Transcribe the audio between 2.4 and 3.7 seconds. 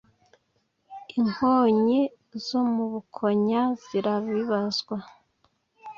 zo mu bukonya